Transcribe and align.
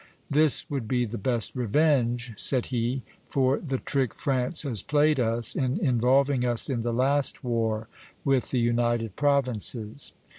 'This 0.31 0.67
would 0.67 0.87
be 0.87 1.05
the 1.05 1.15
best 1.19 1.55
revenge,' 1.55 2.33
said 2.35 2.65
he, 2.73 3.03
'for 3.29 3.59
the 3.59 3.77
trick 3.77 4.15
France 4.15 4.63
has 4.63 4.81
played 4.81 5.19
us 5.19 5.53
in 5.55 5.77
involving 5.77 6.43
us 6.43 6.71
in 6.71 6.81
the 6.81 6.91
last 6.91 7.43
war 7.43 7.87
with 8.25 8.49
the 8.49 8.59
United 8.59 9.15
Provinces.'" 9.15 10.13